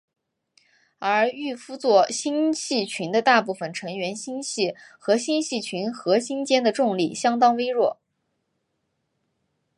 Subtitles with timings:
[0.97, 7.99] 而玉夫座星系群的大部分成员星系和星系群核心间的重力相当微弱。